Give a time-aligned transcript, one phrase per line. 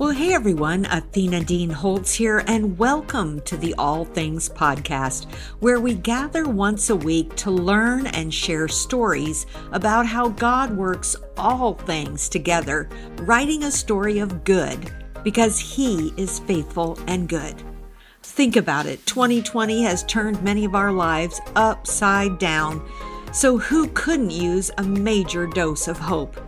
[0.00, 5.78] Well, hey everyone, Athena Dean Holtz here, and welcome to the All Things Podcast, where
[5.78, 11.74] we gather once a week to learn and share stories about how God works all
[11.74, 14.90] things together, writing a story of good
[15.22, 17.62] because He is faithful and good.
[18.22, 22.88] Think about it 2020 has turned many of our lives upside down,
[23.34, 26.40] so who couldn't use a major dose of hope?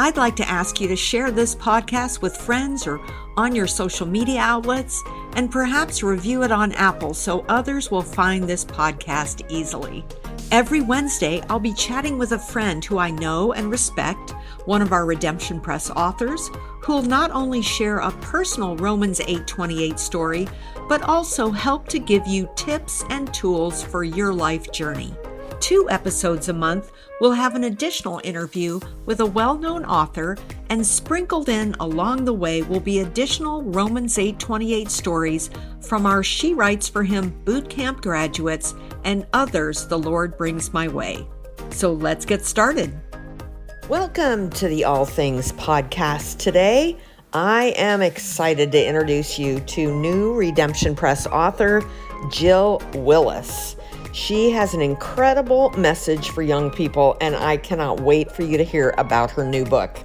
[0.00, 3.00] I'd like to ask you to share this podcast with friends or
[3.36, 5.02] on your social media outlets,
[5.32, 10.04] and perhaps review it on Apple so others will find this podcast easily.
[10.52, 14.92] Every Wednesday, I'll be chatting with a friend who I know and respect, one of
[14.92, 16.48] our Redemption Press authors,
[16.80, 20.46] who will not only share a personal Romans 8:28 story,
[20.88, 25.12] but also help to give you tips and tools for your life journey
[25.60, 30.36] two episodes a month, we'll have an additional interview with a well known author,
[30.70, 35.50] and sprinkled in along the way will be additional Romans 828 stories
[35.80, 41.26] from our She Writes for Him bootcamp graduates and others the Lord brings my way.
[41.70, 42.96] So let's get started.
[43.88, 46.98] Welcome to the All Things podcast today.
[47.32, 51.82] I am excited to introduce you to new Redemption Press author
[52.30, 53.76] Jill Willis.
[54.12, 58.64] She has an incredible message for young people, and I cannot wait for you to
[58.64, 59.98] hear about her new book.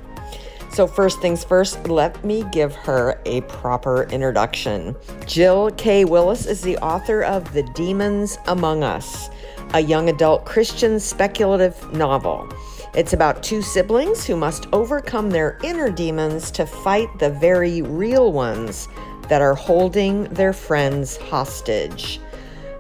[0.72, 4.96] So, first things first, let me give her a proper introduction.
[5.28, 6.04] Jill K.
[6.04, 9.30] Willis is the author of The Demons Among Us,
[9.74, 12.50] a young adult Christian speculative novel.
[12.96, 18.32] It's about two siblings who must overcome their inner demons to fight the very real
[18.32, 18.88] ones
[19.30, 22.20] that are holding their friends hostage.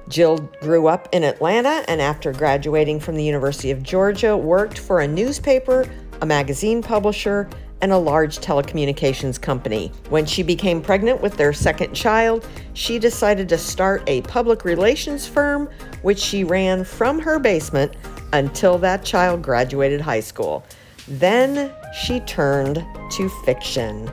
[0.09, 4.99] Jill grew up in Atlanta and after graduating from the University of Georgia, worked for
[4.99, 5.85] a newspaper,
[6.21, 7.49] a magazine publisher,
[7.81, 9.91] and a large telecommunications company.
[10.09, 15.27] When she became pregnant with their second child, she decided to start a public relations
[15.27, 15.69] firm,
[16.01, 17.93] which she ran from her basement
[18.31, 20.65] until that child graduated high school.
[21.09, 24.09] Then she turned to fiction.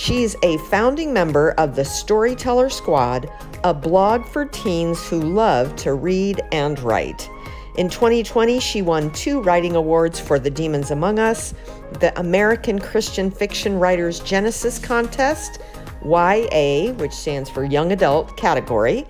[0.00, 3.30] She's a founding member of the Storyteller Squad,
[3.64, 7.28] a blog for teens who love to read and write.
[7.76, 11.52] In 2020, she won two writing awards for The Demons Among Us,
[11.98, 15.60] the American Christian Fiction Writers Genesis Contest,
[16.02, 19.06] YA, which stands for Young Adult category,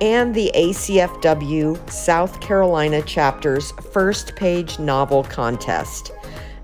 [0.00, 6.12] and the ACFW South Carolina chapter's First Page Novel Contest.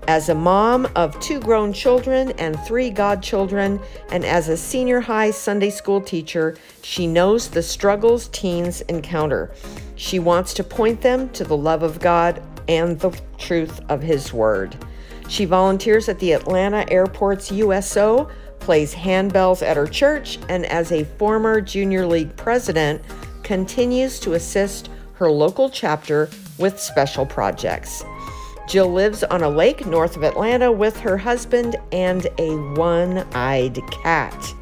[0.07, 3.77] As a mom of two grown children and three godchildren,
[4.09, 9.51] and as a senior high Sunday school teacher, she knows the struggles teens encounter.
[9.95, 14.31] She wants to point them to the love of God and the truth of His
[14.31, 14.77] Word.
[15.27, 18.29] She volunteers at the Atlanta Airport's USO,
[18.59, 23.01] plays handbells at her church, and as a former Junior League president,
[23.43, 28.05] continues to assist her local chapter with special projects.
[28.67, 33.79] Jill lives on a lake north of Atlanta with her husband and a one eyed
[33.91, 34.53] cat.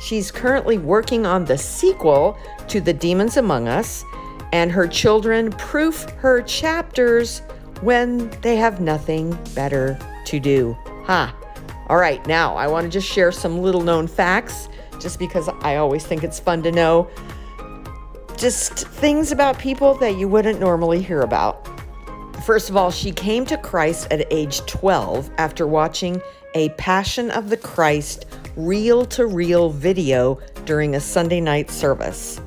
[0.00, 4.04] She's currently working on the sequel to The Demons Among Us,
[4.52, 7.42] and her children proof her chapters
[7.80, 10.76] when they have nothing better to do.
[11.06, 11.34] Ha!
[11.36, 11.44] Huh.
[11.88, 14.68] All right, now I want to just share some little known facts
[15.00, 17.08] just because I always think it's fun to know.
[18.36, 21.77] Just things about people that you wouldn't normally hear about.
[22.48, 26.22] First of all, she came to Christ at age 12 after watching
[26.54, 28.24] a Passion of the Christ
[28.56, 32.40] reel to reel video during a Sunday night service.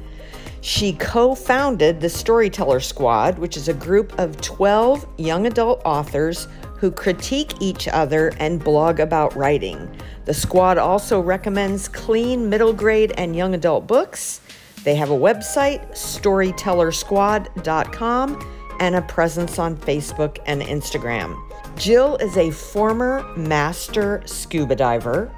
[0.61, 6.47] She co founded the Storyteller Squad, which is a group of 12 young adult authors
[6.77, 9.87] who critique each other and blog about writing.
[10.25, 14.41] The squad also recommends clean middle grade and young adult books.
[14.83, 21.39] They have a website, storytellersquad.com and a presence on Facebook and Instagram.
[21.77, 25.31] Jill is a former master scuba diver,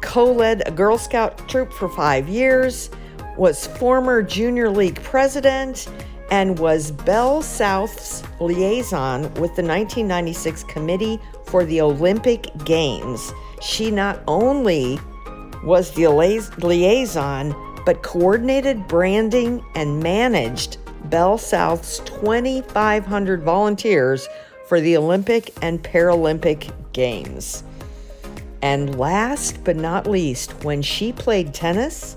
[0.00, 2.88] co led a Girl Scout troop for five years,
[3.36, 5.88] was former Junior League president,
[6.30, 13.32] and was Bell South's liaison with the 1996 Committee for the Olympic Games.
[13.60, 15.00] She not only
[15.64, 17.54] was the liaison,
[17.84, 24.28] but coordinated branding and managed Bell South's 2,500 volunteers
[24.68, 27.64] for the Olympic and Paralympic Games.
[28.62, 32.16] And last but not least, when she played tennis,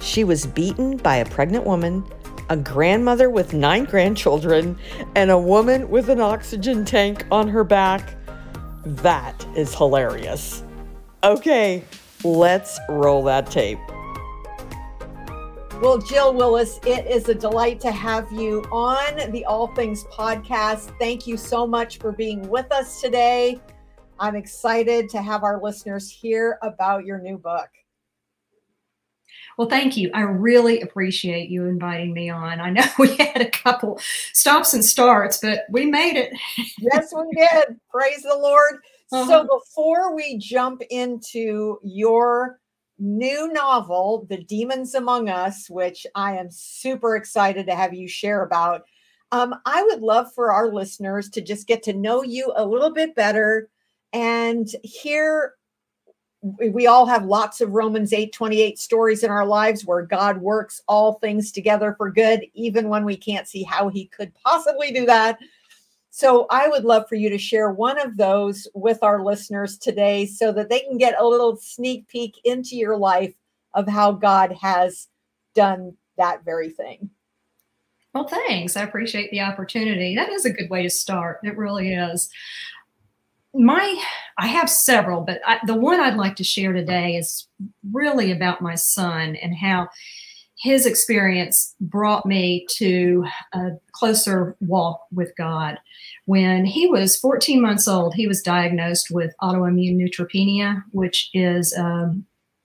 [0.00, 2.04] she was beaten by a pregnant woman,
[2.48, 4.78] a grandmother with nine grandchildren,
[5.14, 8.14] and a woman with an oxygen tank on her back.
[8.84, 10.62] That is hilarious.
[11.22, 11.84] Okay,
[12.24, 13.80] Let's roll that tape.
[15.82, 20.96] Well, Jill Willis, it is a delight to have you on the All Things podcast.
[21.00, 23.60] Thank you so much for being with us today.
[24.20, 27.68] I'm excited to have our listeners hear about your new book.
[29.58, 30.12] Well, thank you.
[30.14, 32.60] I really appreciate you inviting me on.
[32.60, 33.98] I know we had a couple
[34.32, 36.32] stops and starts, but we made it.
[36.78, 37.80] yes, we did.
[37.90, 38.74] Praise the Lord.
[39.10, 39.26] Uh-huh.
[39.26, 42.60] So, before we jump into your
[43.02, 48.42] new novel, The Demons Among Us, which I am super excited to have you share
[48.44, 48.84] about,
[49.32, 52.92] um, I would love for our listeners to just get to know you a little
[52.92, 53.68] bit better
[54.12, 55.54] and hear
[56.42, 60.82] we all have lots of Romans 8 28 stories in our lives where God works
[60.88, 65.06] all things together for good, even when we can't see how he could possibly do
[65.06, 65.38] that.
[66.14, 70.26] So I would love for you to share one of those with our listeners today
[70.26, 73.32] so that they can get a little sneak peek into your life
[73.72, 75.08] of how God has
[75.54, 77.08] done that very thing.
[78.12, 78.76] Well, thanks.
[78.76, 80.14] I appreciate the opportunity.
[80.14, 81.40] That is a good way to start.
[81.44, 82.28] It really is
[83.54, 84.02] my
[84.38, 87.48] i have several but I, the one i'd like to share today is
[87.92, 89.88] really about my son and how
[90.62, 95.78] his experience brought me to a closer walk with god.
[96.26, 102.14] When he was 14 months old he was diagnosed with autoimmune neutropenia which is a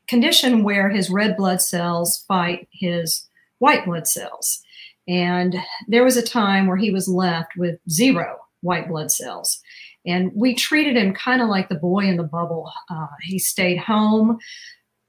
[0.08, 3.28] condition where his red blood cells fight his
[3.60, 4.62] white blood cells.
[5.08, 5.56] And
[5.88, 9.60] there was a time where he was left with zero white blood cells.
[10.06, 12.72] And we treated him kind of like the boy in the bubble.
[12.90, 14.38] Uh, he stayed home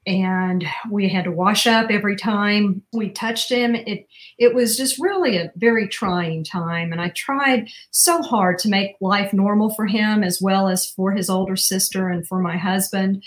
[0.09, 3.75] and we had to wash up every time we touched him.
[3.75, 4.09] It
[4.39, 8.97] it was just really a very trying time, and I tried so hard to make
[9.03, 13.23] life normal for him as well as for his older sister and for my husband,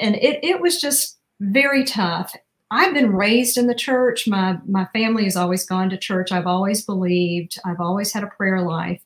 [0.00, 2.34] and it it was just very tough.
[2.70, 4.26] I've been raised in the church.
[4.26, 6.32] My my family has always gone to church.
[6.32, 7.58] I've always believed.
[7.66, 9.02] I've always had a prayer life.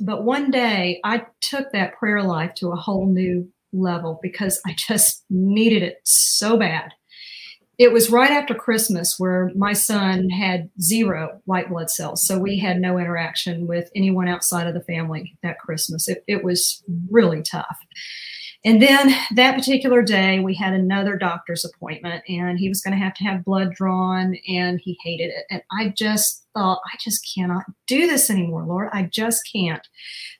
[0.00, 4.74] But one day I took that prayer life to a whole new level because I
[4.76, 6.92] just needed it so bad.
[7.78, 12.26] It was right after Christmas where my son had zero white blood cells.
[12.26, 16.06] So we had no interaction with anyone outside of the family that Christmas.
[16.06, 17.78] It, it was really tough.
[18.64, 23.04] And then that particular day, we had another doctor's appointment, and he was going to
[23.04, 25.44] have to have blood drawn, and he hated it.
[25.50, 28.90] And I just thought, I just cannot do this anymore, Lord.
[28.92, 29.84] I just can't.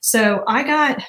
[0.01, 1.03] So I got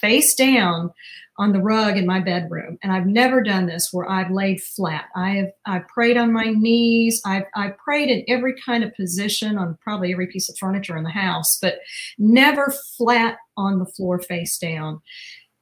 [0.00, 0.90] face down
[1.38, 5.06] on the rug in my bedroom and i've never done this where i've laid flat
[5.16, 9.58] i have i prayed on my knees i've i prayed in every kind of position
[9.58, 11.78] on probably every piece of furniture in the house but
[12.18, 15.00] never flat on the floor face down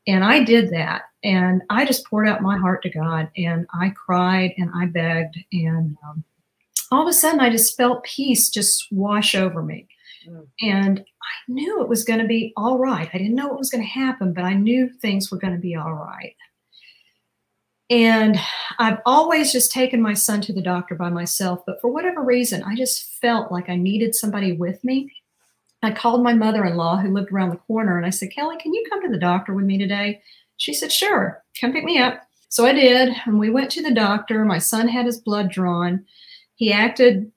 [0.06, 1.02] and I did that.
[1.22, 5.38] And I just poured out my heart to God and I cried and I begged.
[5.52, 6.24] And um,
[6.90, 9.86] all of a sudden, I just felt peace just wash over me.
[10.28, 10.46] Mm.
[10.60, 13.08] And I knew it was going to be all right.
[13.12, 15.60] I didn't know what was going to happen, but I knew things were going to
[15.60, 16.34] be all right.
[17.90, 18.38] And
[18.78, 21.60] I've always just taken my son to the doctor by myself.
[21.66, 25.10] But for whatever reason, I just felt like I needed somebody with me.
[25.82, 28.56] I called my mother in law who lived around the corner and I said, Kelly,
[28.58, 30.22] can you come to the doctor with me today?
[30.56, 32.22] She said, Sure, come pick me up.
[32.48, 33.14] So I did.
[33.26, 34.44] And we went to the doctor.
[34.44, 36.05] My son had his blood drawn.
[36.55, 37.32] He acted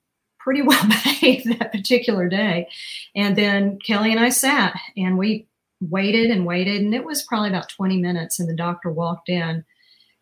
[0.46, 2.70] pretty well behaved that particular day.
[3.16, 5.48] And then Kelly and I sat and we
[5.82, 6.82] waited and waited.
[6.82, 8.40] And it was probably about 20 minutes.
[8.40, 9.66] And the doctor walked in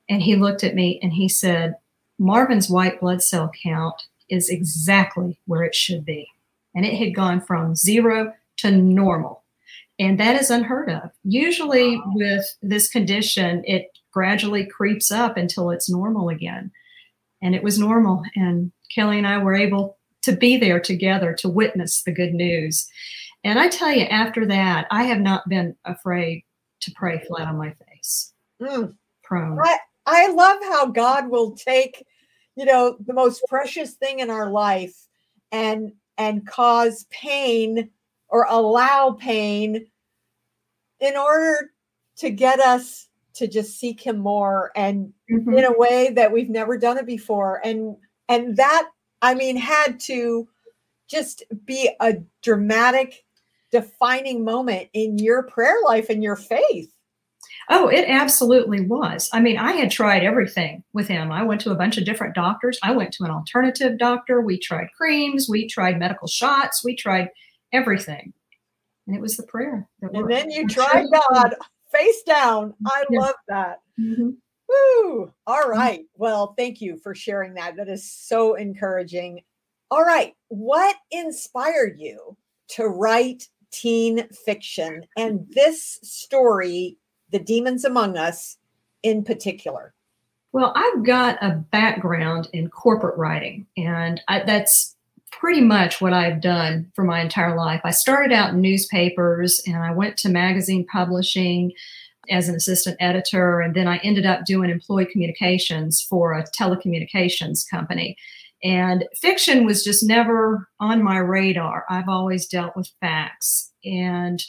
[0.10, 1.75] and he looked at me and he said,
[2.18, 6.27] Marvin's white blood cell count is exactly where it should be
[6.74, 9.44] and it had gone from zero to normal.
[10.00, 11.12] And that is unheard of.
[11.24, 16.72] Usually, with this condition, it gradually creeps up until it's normal again.
[17.42, 18.24] And it was normal.
[18.36, 22.88] And Kelly and I were able to be there together to witness the good news.
[23.44, 26.44] And I tell you, after that, I have not been afraid
[26.82, 28.34] to pray flat on my face.
[28.62, 28.96] Mm.
[29.24, 29.60] Prone.
[29.62, 32.06] I, I love how God will take,
[32.56, 34.96] you know, the most precious thing in our life
[35.51, 37.89] and and cause pain
[38.30, 39.88] or allow pain
[41.00, 41.72] in order
[42.18, 45.53] to get us to just seek him more and mm-hmm.
[45.53, 47.96] in a way that we've never done it before and
[48.30, 48.88] and that
[49.24, 50.48] i mean had to
[51.08, 53.25] just be a dramatic
[53.72, 56.94] defining moment in your prayer life and your faith
[57.70, 59.30] Oh, it absolutely was.
[59.32, 61.32] I mean, I had tried everything with him.
[61.32, 62.77] I went to a bunch of different doctors.
[62.84, 64.42] I went to an alternative doctor.
[64.42, 67.30] We tried creams, we tried medical shots, we tried
[67.72, 68.34] everything.
[69.08, 69.88] And it was the prayer.
[70.01, 71.56] and then you tried God
[71.92, 72.74] face down.
[72.86, 73.20] I yeah.
[73.20, 73.82] love that.
[74.00, 74.30] Mm-hmm.
[74.74, 75.34] Woo!
[75.48, 75.70] All mm.
[75.70, 76.06] right.
[76.15, 77.75] Well, thank you for sharing that.
[77.75, 79.42] That is so encouraging.
[79.92, 80.34] All right.
[80.48, 82.38] What inspired you
[82.70, 86.98] to write teen fiction and this story,
[87.32, 88.58] The Demons Among Us,
[89.03, 89.94] in particular?
[90.51, 94.96] Well, I've got a background in corporate writing, and I, that's
[95.32, 97.82] pretty much what I've done for my entire life.
[97.84, 101.74] I started out in newspapers and I went to magazine publishing
[102.30, 107.70] as an assistant editor, and then I ended up doing employee communications for a telecommunications
[107.70, 108.15] company.
[108.63, 111.86] And fiction was just never on my radar.
[111.89, 113.72] I've always dealt with facts.
[113.84, 114.42] And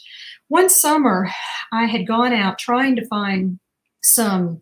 [0.48, 1.30] one summer,
[1.72, 3.58] I had gone out trying to find
[4.02, 4.60] some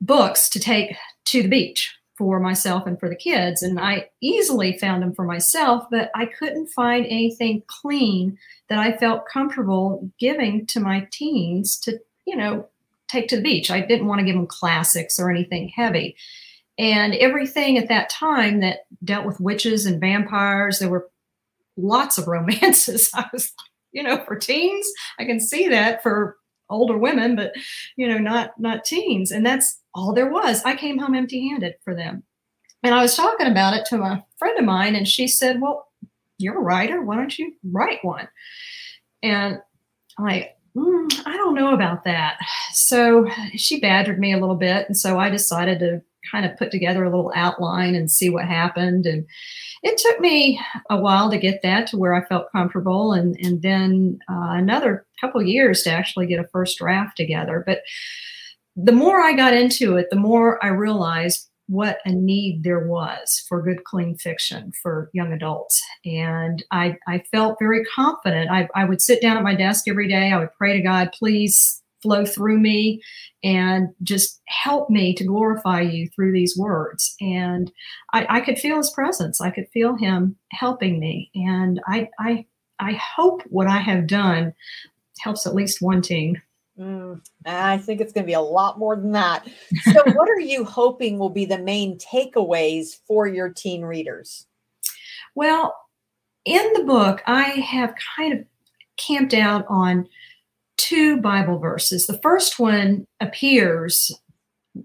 [0.00, 3.62] books to take to the beach for myself and for the kids.
[3.62, 8.38] And I easily found them for myself, but I couldn't find anything clean
[8.68, 12.68] that I felt comfortable giving to my teens to, you know,
[13.08, 13.70] take to the beach.
[13.70, 16.16] I didn't want to give them classics or anything heavy.
[16.78, 21.08] And everything at that time that dealt with witches and vampires, there were
[21.76, 23.10] lots of romances.
[23.14, 23.52] I was,
[23.92, 24.86] you know, for teens,
[25.18, 26.36] I can see that for
[26.68, 27.52] older women, but
[27.96, 29.30] you know, not not teens.
[29.30, 30.62] And that's all there was.
[30.64, 32.24] I came home empty-handed for them.
[32.82, 35.88] And I was talking about it to a friend of mine, and she said, Well,
[36.38, 37.02] you're a writer.
[37.02, 38.28] Why don't you write one?
[39.22, 39.60] And
[40.18, 42.38] I'm like, mm, I don't know about that.
[42.72, 44.86] So she badgered me a little bit.
[44.86, 48.44] And so I decided to kind of put together a little outline and see what
[48.44, 49.06] happened.
[49.06, 49.26] And
[49.82, 53.62] it took me a while to get that to where I felt comfortable, and and
[53.62, 57.62] then uh, another couple years to actually get a first draft together.
[57.64, 57.82] But
[58.74, 63.44] the more I got into it, the more I realized what a need there was
[63.48, 65.82] for good, clean fiction for young adults.
[66.04, 68.50] And I, I felt very confident.
[68.50, 70.32] I, I would sit down at my desk every day.
[70.32, 73.02] I would pray to God, please flow through me
[73.42, 77.16] and just help me to glorify you through these words.
[77.20, 77.72] And
[78.12, 79.40] I, I could feel his presence.
[79.40, 81.30] I could feel him helping me.
[81.34, 82.46] And I, I,
[82.78, 84.54] I hope what I have done
[85.20, 86.40] helps at least one teen.
[86.78, 89.46] Mm, I think it's going to be a lot more than that.
[89.92, 94.46] So, what are you hoping will be the main takeaways for your teen readers?
[95.34, 95.74] Well,
[96.44, 98.44] in the book, I have kind of
[98.96, 100.08] camped out on
[100.76, 102.06] two Bible verses.
[102.06, 104.12] The first one appears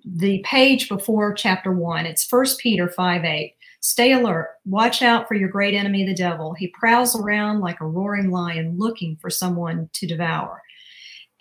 [0.06, 2.06] the page before chapter one.
[2.06, 3.56] It's First Peter 5 8.
[3.82, 4.50] Stay alert.
[4.66, 6.54] Watch out for your great enemy, the devil.
[6.54, 10.62] He prowls around like a roaring lion looking for someone to devour.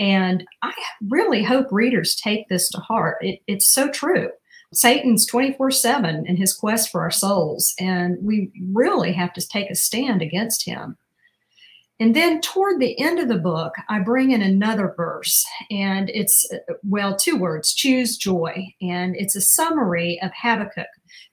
[0.00, 0.72] And I
[1.08, 3.18] really hope readers take this to heart.
[3.20, 4.30] It, it's so true.
[4.72, 9.70] Satan's 24 7 in his quest for our souls, and we really have to take
[9.70, 10.96] a stand against him.
[11.98, 16.48] And then toward the end of the book, I bring in another verse, and it's,
[16.82, 18.72] well, two words choose joy.
[18.80, 20.86] And it's a summary of Habakkuk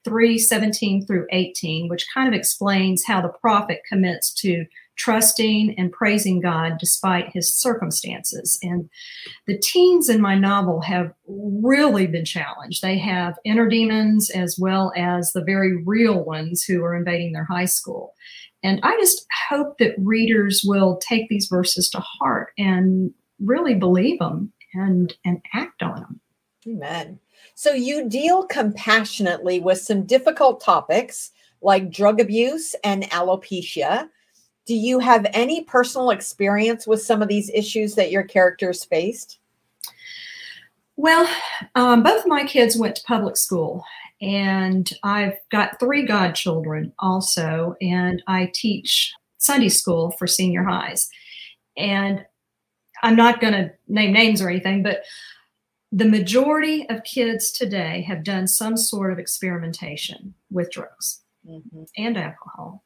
[0.03, 4.65] 3 17 through 18, which kind of explains how the prophet commits to
[4.97, 8.59] trusting and praising God despite his circumstances.
[8.61, 8.89] And
[9.45, 12.81] the teens in my novel have really been challenged.
[12.81, 17.45] They have inner demons as well as the very real ones who are invading their
[17.45, 18.13] high school.
[18.63, 24.19] And I just hope that readers will take these verses to heart and really believe
[24.19, 26.19] them and, and act on them.
[26.67, 27.19] Amen.
[27.55, 34.09] So you deal compassionately with some difficult topics like drug abuse and alopecia.
[34.67, 39.39] Do you have any personal experience with some of these issues that your characters faced?
[40.97, 41.29] Well,
[41.75, 43.85] um, both my kids went to public school,
[44.21, 51.09] and I've got three godchildren also, and I teach Sunday school for senior highs.
[51.77, 52.25] And
[53.03, 55.03] I'm not going to name names or anything, but
[55.93, 61.83] the majority of kids today have done some sort of experimentation with drugs mm-hmm.
[61.95, 62.83] and alcohol.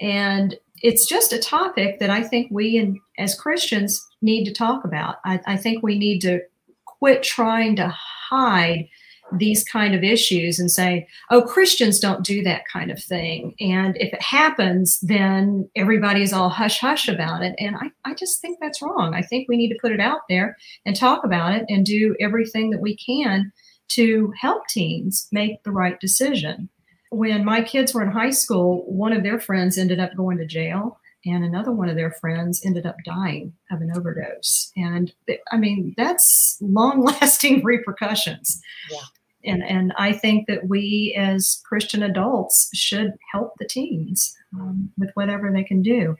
[0.00, 4.84] And it's just a topic that I think we, and as Christians, need to talk
[4.84, 5.16] about.
[5.24, 6.40] I, I think we need to
[6.84, 8.88] quit trying to hide
[9.32, 13.54] these kind of issues and say, oh, Christians don't do that kind of thing.
[13.58, 17.54] And if it happens, then everybody's all hush hush about it.
[17.58, 19.14] And I, I just think that's wrong.
[19.14, 22.14] I think we need to put it out there and talk about it and do
[22.20, 23.52] everything that we can
[23.88, 26.68] to help teens make the right decision.
[27.14, 30.46] When my kids were in high school, one of their friends ended up going to
[30.46, 34.72] jail and another one of their friends ended up dying of an overdose.
[34.76, 35.12] And
[35.50, 38.60] I mean, that's long lasting repercussions.
[38.90, 38.98] Yeah.
[39.46, 45.10] And, and I think that we as Christian adults should help the teens um, with
[45.14, 46.16] whatever they can do.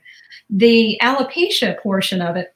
[0.49, 2.54] The alopecia portion of it,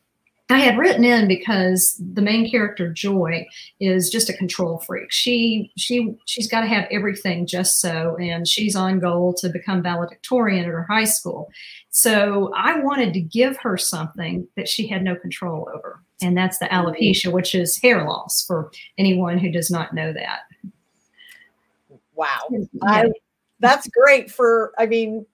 [0.52, 3.46] I had written in because the main character Joy
[3.80, 5.12] is just a control freak.
[5.12, 9.84] She she she's got to have everything just so, and she's on goal to become
[9.84, 11.52] valedictorian at her high school.
[11.92, 16.58] So I wanted to give her something that she had no control over, and that's
[16.58, 20.40] the alopecia, which is hair loss for anyone who does not know that.
[22.16, 22.66] Wow, yeah.
[22.82, 23.12] I,
[23.60, 24.74] that's great for.
[24.80, 25.28] I mean,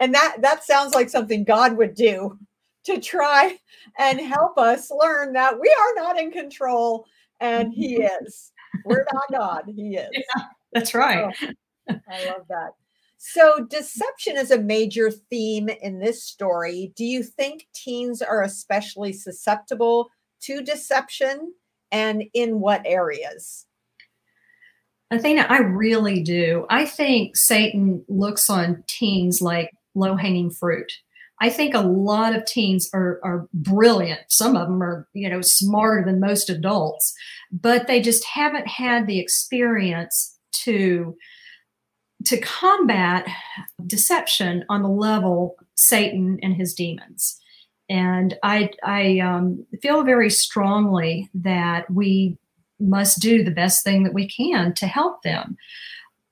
[0.00, 2.38] and that that sounds like something God would do
[2.84, 3.56] to try
[3.98, 7.06] and help us learn that we are not in control
[7.40, 8.24] and he mm-hmm.
[8.24, 8.52] is.
[8.84, 10.08] We're not God, he is.
[10.12, 11.34] Yeah, that's right.
[11.42, 12.70] Oh, I love that.
[13.18, 16.92] So, deception is a major theme in this story.
[16.96, 20.10] Do you think teens are especially susceptible
[20.42, 21.54] to deception
[21.90, 23.66] and in what areas?
[25.10, 26.66] Athena, I really do.
[26.68, 30.92] I think Satan looks on teens like low hanging fruit.
[31.40, 34.20] I think a lot of teens are, are brilliant.
[34.28, 37.12] Some of them are, you know, smarter than most adults,
[37.50, 41.16] but they just haven't had the experience to
[42.26, 43.26] to combat
[43.86, 47.38] deception on the level Satan and his demons.
[47.90, 52.38] And I, I um, feel very strongly that we
[52.80, 55.56] must do the best thing that we can to help them.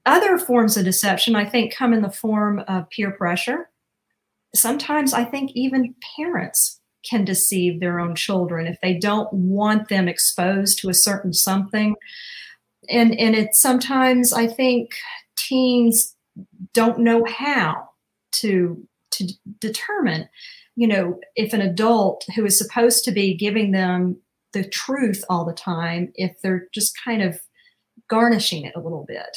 [0.07, 3.69] Other forms of deception, I think, come in the form of peer pressure
[4.55, 10.09] sometimes I think even parents can deceive their own children if they don't want them
[10.09, 11.97] exposed to a certain something.
[12.89, 14.91] And and it sometimes I think
[15.37, 16.15] teens
[16.73, 17.89] don't know how
[18.33, 19.29] to to
[19.59, 20.29] determine,
[20.77, 24.17] you know, if an adult who is supposed to be giving them
[24.53, 27.41] the truth all the time, if they're just kind of
[28.09, 29.37] garnishing it a little bit.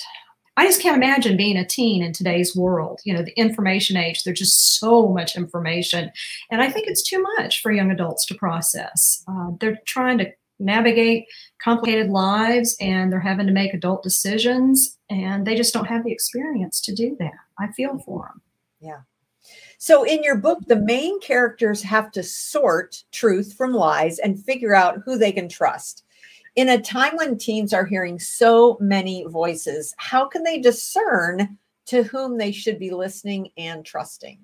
[0.58, 3.02] I just can't imagine being a teen in today's world.
[3.04, 6.12] You know, the information age, there's just so much information.
[6.50, 9.24] And I think it's too much for young adults to process.
[9.28, 11.26] Uh, they're trying to navigate
[11.62, 16.12] complicated lives and they're having to make adult decisions, and they just don't have the
[16.12, 17.34] experience to do that.
[17.60, 18.42] I feel for them.
[18.80, 19.00] Yeah.
[19.78, 24.74] So, in your book, the main characters have to sort truth from lies and figure
[24.74, 26.05] out who they can trust
[26.56, 32.04] in a time when teens are hearing so many voices, how can they discern to
[32.04, 34.40] whom they should be listening and trusting?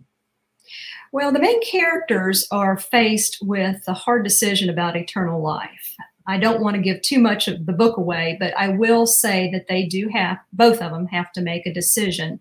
[1.11, 5.95] Well, the main characters are faced with the hard decision about eternal life.
[6.27, 9.49] I don't want to give too much of the book away, but I will say
[9.51, 12.39] that they do have, both of them have to make a decision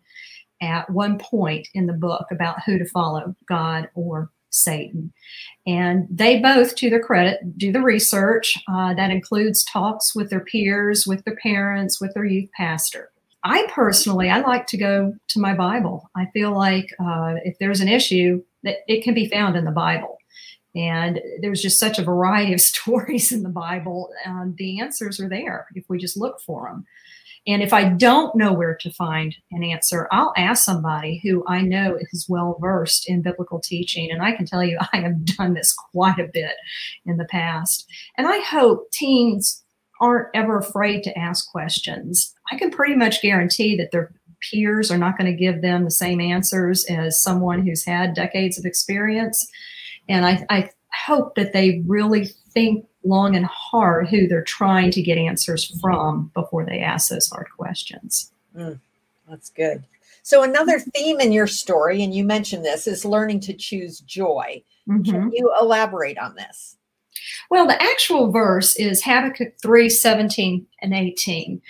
[0.62, 5.12] at one point in the book about who to follow, God or Satan.
[5.66, 8.56] And they both, to their credit, do the research.
[8.68, 13.10] Uh, that includes talks with their peers, with their parents, with their youth pastor.
[13.44, 16.10] I personally, I like to go to my Bible.
[16.14, 19.70] I feel like uh, if there's an issue, that it can be found in the
[19.70, 20.18] Bible.
[20.74, 24.10] And there's just such a variety of stories in the Bible.
[24.24, 26.86] and the answers are there if we just look for them.
[27.46, 31.62] And if I don't know where to find an answer, I'll ask somebody who I
[31.62, 34.10] know is well versed in biblical teaching.
[34.10, 36.56] And I can tell you, I have done this quite a bit
[37.06, 37.86] in the past.
[38.16, 39.62] And I hope teens
[40.00, 42.34] aren't ever afraid to ask questions.
[42.50, 44.12] I can pretty much guarantee that their
[44.50, 48.58] peers are not going to give them the same answers as someone who's had decades
[48.58, 49.46] of experience.
[50.08, 50.70] And I, I
[51.10, 56.30] hope that they really think long and hard who they're trying to get answers from
[56.34, 58.32] before they ask those hard questions.
[58.56, 58.78] Mm,
[59.28, 59.84] that's good.
[60.22, 64.62] So, another theme in your story, and you mentioned this, is learning to choose joy.
[64.88, 65.10] Mm-hmm.
[65.10, 66.76] Can you elaborate on this?
[67.50, 71.60] Well, the actual verse is Habakkuk 3 17 and 18.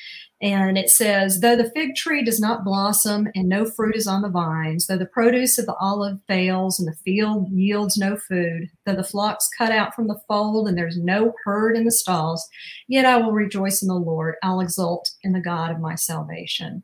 [0.42, 4.22] And it says, Though the fig tree does not blossom and no fruit is on
[4.22, 8.70] the vines, though the produce of the olive fails and the field yields no food,
[8.86, 12.48] though the flocks cut out from the fold and there's no herd in the stalls,
[12.88, 14.36] yet I will rejoice in the Lord.
[14.42, 16.82] I'll exult in the God of my salvation.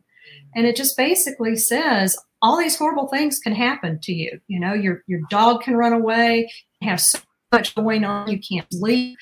[0.55, 4.39] And it just basically says, all these horrible things can happen to you.
[4.49, 6.51] You know, your your dog can run away,
[6.83, 7.19] have so
[7.53, 9.17] much going on, you can't sleep.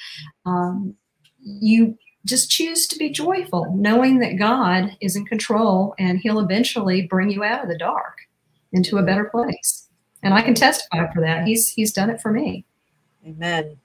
[0.44, 0.96] Um,
[1.40, 7.02] you just choose to be joyful, knowing that God is in control and He'll eventually
[7.02, 8.18] bring you out of the dark
[8.72, 9.88] into a better place.
[10.22, 11.46] And I can testify for that.
[11.46, 12.64] He's He's done it for me.
[13.26, 13.76] Amen.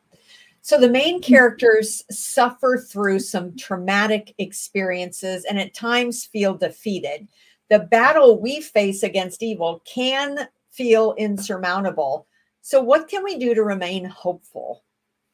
[0.61, 7.27] So the main characters suffer through some traumatic experiences and at times feel defeated.
[7.69, 12.27] The battle we face against evil can feel insurmountable.
[12.61, 14.83] So, what can we do to remain hopeful?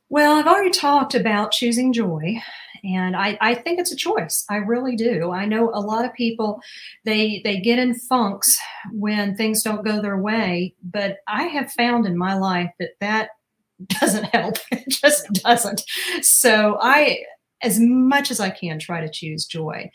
[0.10, 2.42] Well, I've already talked about choosing joy,
[2.86, 4.46] and I, I think it's a choice.
[4.50, 5.32] I really do.
[5.32, 6.62] I know a lot of people
[7.04, 8.56] they they get in funks
[8.92, 13.30] when things don't go their way, but I have found in my life that that
[14.00, 14.58] doesn't help.
[14.72, 15.84] It just doesn't.
[16.22, 17.24] So I,
[17.62, 19.90] as much as I can, try to choose joy.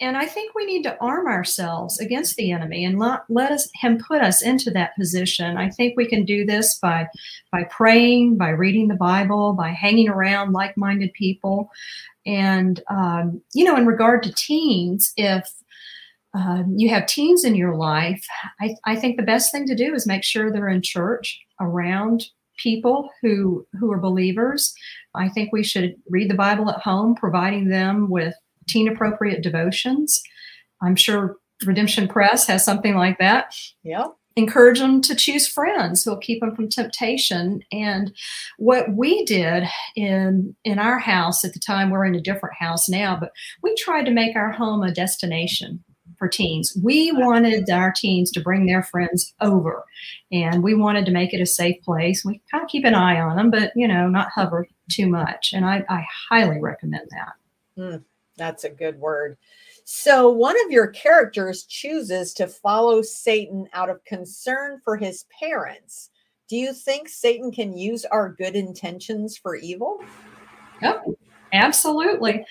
[0.00, 3.68] And I think we need to arm ourselves against the enemy and not let us
[3.74, 5.58] him put us into that position.
[5.58, 7.06] I think we can do this by
[7.52, 11.70] by praying, by reading the Bible, by hanging around like-minded people.
[12.24, 15.52] And um, you know, in regard to teens, if
[16.32, 18.24] um, you have teens in your life,
[18.60, 22.26] I, I think the best thing to do is make sure they're in church around
[22.56, 24.72] people who who are believers.
[25.14, 28.34] I think we should read the Bible at home, providing them with
[28.70, 30.22] teen appropriate devotions.
[30.82, 33.54] I'm sure Redemption Press has something like that.
[33.82, 34.06] Yeah.
[34.36, 37.62] Encourage them to choose friends who'll keep them from temptation.
[37.72, 38.12] And
[38.58, 39.64] what we did
[39.96, 43.74] in in our house at the time, we're in a different house now, but we
[43.74, 45.84] tried to make our home a destination
[46.16, 46.76] for teens.
[46.80, 49.84] We wanted our teens to bring their friends over
[50.30, 52.24] and we wanted to make it a safe place.
[52.24, 55.52] We kind of keep an eye on them, but you know, not hover too much.
[55.52, 57.82] And I, I highly recommend that.
[57.82, 58.04] Mm.
[58.40, 59.36] That's a good word.
[59.84, 66.08] So, one of your characters chooses to follow Satan out of concern for his parents.
[66.48, 70.02] Do you think Satan can use our good intentions for evil?
[70.80, 71.04] Yep,
[71.52, 72.46] absolutely.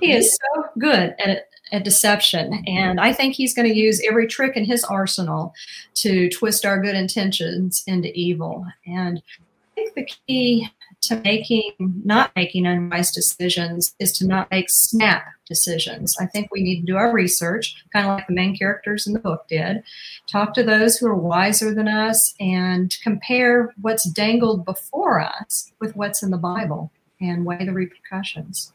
[0.00, 2.64] He is so good at, at deception.
[2.66, 5.52] And I think he's going to use every trick in his arsenal
[5.96, 8.64] to twist our good intentions into evil.
[8.86, 10.70] And I think the key
[11.08, 16.16] to making not making unwise decisions is to not make snap decisions.
[16.20, 19.12] I think we need to do our research, kind of like the main characters in
[19.12, 19.82] the book did.
[20.26, 25.96] Talk to those who are wiser than us and compare what's dangled before us with
[25.96, 26.90] what's in the Bible
[27.20, 28.72] and weigh the repercussions.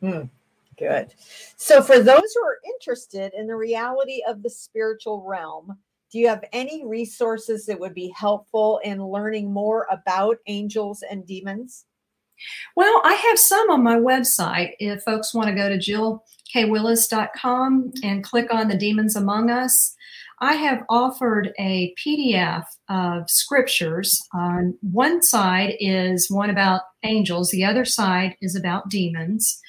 [0.00, 0.22] Hmm.
[0.78, 1.12] Good.
[1.56, 5.76] So, for those who are interested in the reality of the spiritual realm,
[6.10, 11.26] do you have any resources that would be helpful in learning more about angels and
[11.26, 11.84] demons?
[12.76, 14.72] Well, I have some on my website.
[14.78, 15.76] If folks want to go to
[16.56, 19.94] jillkwillis.com and click on the Demons Among Us,
[20.40, 24.22] I have offered a PDF of scriptures.
[24.32, 29.60] On one side is one about angels, the other side is about demons.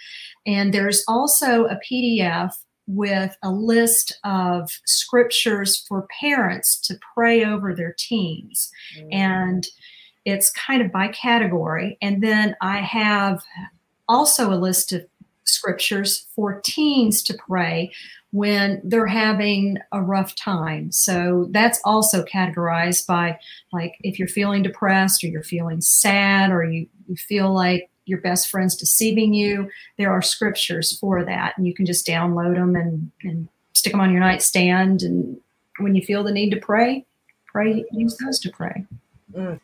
[0.46, 2.54] And there's also a PDF
[2.90, 8.72] with a list of scriptures for parents to pray over their teens.
[8.98, 9.14] Mm.
[9.14, 9.68] And
[10.26, 11.98] it's kind of by category.
[12.02, 13.44] And then I have
[14.08, 15.06] also a list of
[15.44, 17.92] scriptures for teens to pray
[18.32, 20.92] when they're having a rough time.
[20.92, 23.40] So that's also categorized by
[23.72, 28.20] like if you're feeling depressed or you're feeling sad or you, you feel like your
[28.20, 31.54] best friend's deceiving you, there are scriptures for that.
[31.58, 35.04] And you can just download them and, and stick them on your nightstand.
[35.04, 35.40] And
[35.78, 37.06] when you feel the need to pray,
[37.46, 38.86] pray, use those to pray.
[39.34, 39.60] Mm.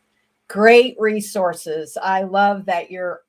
[0.48, 1.98] Great resources.
[2.02, 3.22] I love that you're,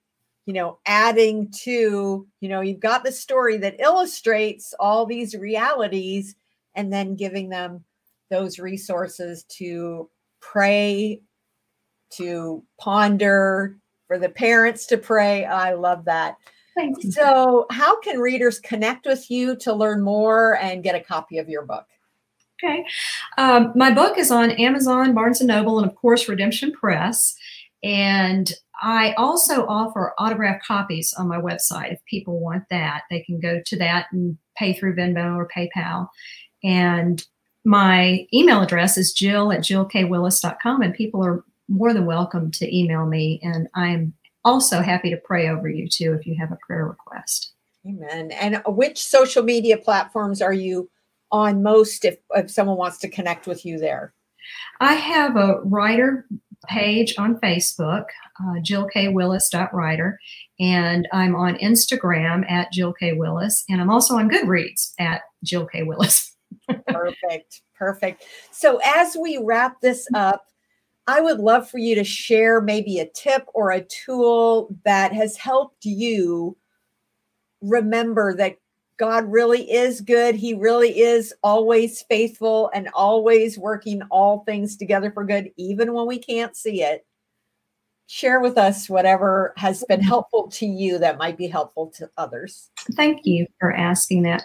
[0.44, 6.36] you know, adding to, you know, you've got the story that illustrates all these realities
[6.74, 7.82] and then giving them
[8.30, 10.08] those resources to
[10.40, 11.20] pray,
[12.10, 13.76] to ponder,
[14.06, 15.44] for the parents to pray.
[15.44, 16.36] I love that.
[16.76, 17.14] Thanks.
[17.14, 21.48] So, how can readers connect with you to learn more and get a copy of
[21.48, 21.86] your book?
[22.62, 22.84] Okay.
[23.38, 27.34] Um, my book is on Amazon, Barnes and Noble, and of course, Redemption Press.
[27.82, 28.50] And
[28.82, 31.92] I also offer autographed copies on my website.
[31.92, 36.08] If people want that, they can go to that and pay through Venmo or PayPal.
[36.62, 37.24] And
[37.64, 43.06] my email address is jill at jillkwillis.com, and people are more than welcome to email
[43.06, 43.40] me.
[43.42, 47.52] And I'm also happy to pray over you too if you have a prayer request.
[47.86, 48.30] Amen.
[48.32, 50.90] And which social media platforms are you
[51.30, 54.12] on most if, if someone wants to connect with you there?
[54.80, 56.26] I have a writer
[56.68, 58.04] page on Facebook,
[58.40, 59.08] uh, Jill K.
[59.08, 60.18] Willis writer,
[60.58, 63.12] and I'm on Instagram at Jill K.
[63.12, 65.82] Willis, and I'm also on Goodreads at Jill K.
[65.82, 66.34] Willis.
[66.88, 68.24] perfect, perfect.
[68.52, 70.46] So as we wrap this up,
[71.06, 75.36] I would love for you to share maybe a tip or a tool that has
[75.36, 76.56] helped you
[77.60, 78.56] remember that
[78.98, 80.34] God really is good.
[80.34, 86.06] He really is always faithful and always working all things together for good, even when
[86.06, 87.06] we can't see it.
[88.08, 90.08] Share with us whatever has been mm-hmm.
[90.08, 92.70] helpful to you that might be helpful to others.
[92.94, 94.44] Thank you for asking that.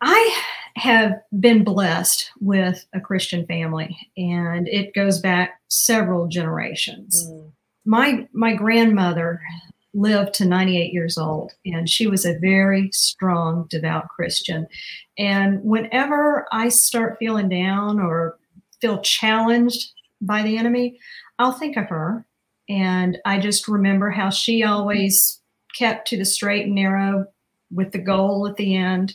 [0.00, 0.42] I
[0.86, 7.26] have been blessed with a Christian family, and it goes back several generations.
[7.28, 7.52] Mm.
[7.84, 9.40] My my grandmother
[9.94, 14.66] lived to 98 years old, and she was a very strong, devout Christian.
[15.18, 18.38] And whenever I start feeling down or
[18.80, 20.98] feel challenged by the enemy,
[21.38, 22.26] I'll think of her
[22.68, 25.40] And I just remember how she always
[25.76, 27.26] kept to the straight and narrow
[27.70, 29.14] with the goal at the end,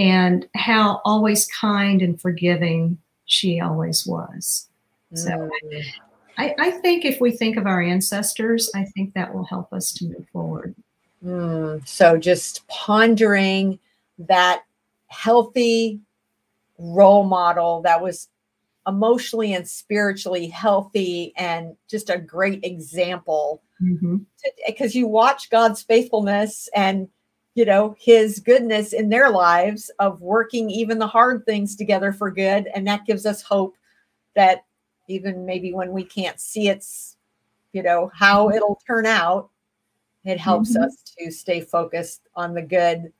[0.00, 4.66] and how always kind and forgiving she always was.
[5.14, 5.50] So.
[6.38, 9.92] I, I, think if we think of our ancestors, I think that will help us
[9.94, 10.74] to move forward.
[11.22, 11.86] Mm.
[11.86, 13.78] So just pondering
[14.20, 14.62] that
[15.08, 16.00] healthy
[16.78, 18.28] role model that was
[18.86, 23.62] emotionally and spiritually healthy and just a great example
[24.66, 24.98] because mm-hmm.
[24.98, 27.08] you watch God's faithfulness and
[27.54, 32.30] you know his goodness in their lives of working even the hard things together for
[32.30, 32.68] good.
[32.74, 33.76] And that gives us hope
[34.36, 34.64] that
[35.08, 37.16] even maybe when we can't see it's
[37.72, 38.56] you know how mm-hmm.
[38.56, 39.50] it'll turn out
[40.24, 40.84] it helps mm-hmm.
[40.84, 43.10] us to stay focused on the good.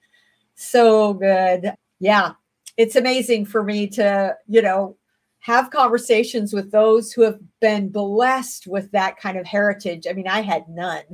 [0.54, 1.72] So good.
[1.98, 2.32] Yeah.
[2.76, 4.96] It's amazing for me to you know
[5.40, 10.06] have conversations with those who have been blessed with that kind of heritage.
[10.08, 11.04] I mean i had none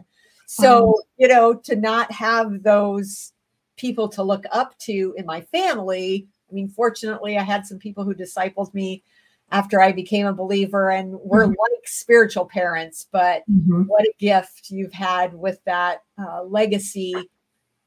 [0.47, 3.33] so, you know, to not have those
[3.77, 6.27] people to look up to in my family.
[6.51, 9.03] I mean, fortunately, I had some people who discipled me
[9.51, 11.51] after I became a believer and were mm-hmm.
[11.51, 13.07] like spiritual parents.
[13.11, 13.83] But mm-hmm.
[13.83, 17.15] what a gift you've had with that uh, legacy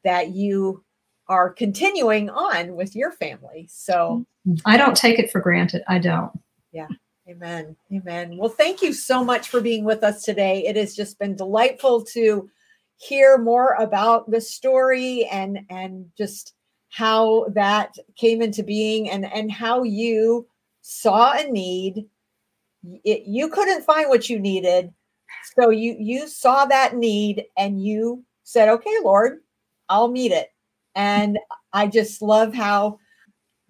[0.03, 0.83] that you
[1.27, 3.67] are continuing on with your family.
[3.69, 4.25] So
[4.65, 5.83] I don't take it for granted.
[5.87, 6.31] I don't.
[6.71, 6.87] Yeah.
[7.29, 7.75] Amen.
[7.93, 8.37] Amen.
[8.37, 10.65] Well, thank you so much for being with us today.
[10.65, 12.49] It has just been delightful to
[12.97, 16.55] hear more about the story and and just
[16.89, 20.47] how that came into being and and how you
[20.81, 22.05] saw a need
[23.03, 24.91] it, you couldn't find what you needed
[25.57, 29.39] so you you saw that need and you said okay lord
[29.87, 30.49] i'll meet it
[30.95, 31.37] and
[31.71, 32.97] i just love how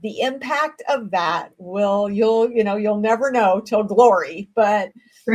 [0.01, 4.91] the impact of that will you'll you know you'll never know till glory but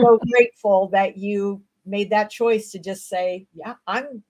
[0.00, 4.22] so grateful that you made that choice to just say, yeah, I'm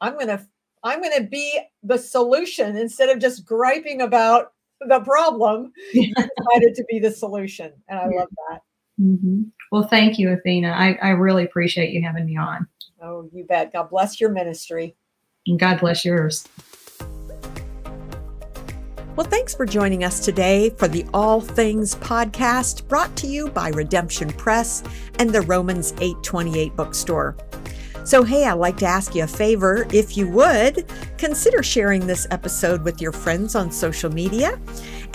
[0.00, 0.46] I'm going to
[0.82, 4.52] I'm to be the solution instead of just griping about
[4.86, 5.72] the problem.
[5.94, 8.60] You decided to be the solution, and I love that.
[9.00, 9.42] Mm-hmm.
[9.72, 10.68] Well, thank you, Athena.
[10.68, 12.66] I, I really appreciate you having me on.
[13.02, 13.72] Oh, you bet.
[13.72, 14.94] God bless your ministry.
[15.46, 16.46] And God bless yours.
[19.16, 23.68] Well, thanks for joining us today for the All Things podcast brought to you by
[23.68, 24.82] Redemption Press
[25.20, 27.36] and the Romans 828 bookstore.
[28.02, 29.86] So, hey, I'd like to ask you a favor.
[29.92, 34.58] If you would, consider sharing this episode with your friends on social media.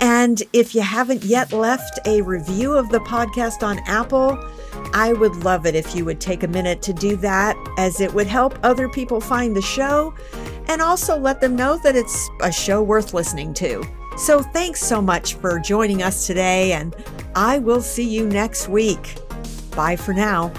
[0.00, 4.42] And if you haven't yet left a review of the podcast on Apple,
[4.94, 8.14] I would love it if you would take a minute to do that, as it
[8.14, 10.14] would help other people find the show
[10.68, 13.84] and also let them know that it's a show worth listening to.
[14.16, 16.94] So thanks so much for joining us today, and
[17.34, 19.16] I will see you next week.
[19.74, 20.52] Bye for now.